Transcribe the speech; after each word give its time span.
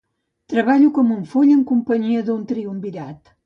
Treballo 0.53 0.87
com 0.95 1.11
un 1.17 1.21
foll 1.35 1.53
en 1.57 1.63
companyia 1.75 2.27
d'un 2.31 2.43
triumvirat. 2.55 3.35